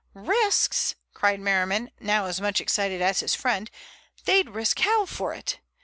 "Risks?" 0.15 0.95
cried 1.13 1.39
Merriman, 1.41 1.91
now 1.99 2.25
as 2.25 2.41
much 2.41 2.59
excited 2.59 3.03
as 3.03 3.19
his 3.19 3.35
friend. 3.35 3.69
"They'd 4.25 4.49
risk 4.49 4.79
hell 4.79 5.05
for 5.05 5.31
it! 5.35 5.59